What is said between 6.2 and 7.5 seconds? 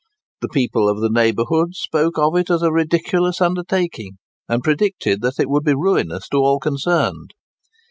to all concerned.